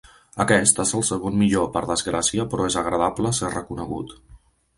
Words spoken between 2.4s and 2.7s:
però